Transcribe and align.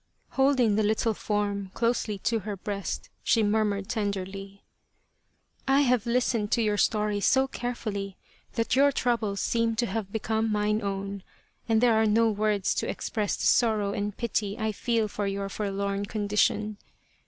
23 0.33 0.33
The 0.33 0.33
Quest 0.33 0.33
of 0.33 0.33
the 0.33 0.33
Sword 0.33 0.45
Holding 0.47 0.75
the 0.75 0.89
little 0.89 1.13
form 1.13 1.71
closely 1.75 2.17
to 2.17 2.39
her 2.39 2.57
breast 2.57 3.09
she 3.23 3.43
murmured 3.43 3.87
tenderly:" 3.87 4.63
I 5.67 5.81
have 5.81 6.07
listened 6.07 6.51
to 6.53 6.61
your 6.63 6.77
story 6.79 7.19
so 7.19 7.47
carefully 7.47 8.17
that 8.53 8.75
your 8.75 8.91
troubles 8.91 9.41
seem 9.41 9.75
to 9.75 9.85
have 9.85 10.11
become 10.11 10.51
mine 10.51 10.81
own, 10.81 11.21
and 11.69 11.81
there 11.81 11.93
are 12.01 12.07
no 12.07 12.31
words 12.31 12.73
to 12.81 12.89
express 12.89 13.35
the 13.35 13.45
sorrow 13.45 13.93
and 13.93 14.17
pity 14.17 14.57
I 14.57 14.71
feel 14.71 15.07
for 15.07 15.27
your 15.27 15.49
forlorn 15.49 16.05
condition. 16.07 16.77